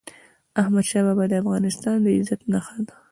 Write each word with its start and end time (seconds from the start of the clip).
احمدشاه 0.61 1.03
بابا 1.07 1.23
د 1.29 1.33
افغانستان 1.43 1.95
د 2.01 2.07
عزت 2.17 2.41
نښه 2.51 2.77
ده. 2.87 2.95